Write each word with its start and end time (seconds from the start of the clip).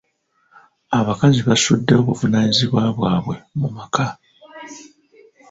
Abakazi 0.99 1.39
basuddewo 1.47 1.99
obuvunaanyizibwa 2.03 2.81
bwabwe 2.97 3.35
mu 3.59 3.67
maka. 3.77 4.07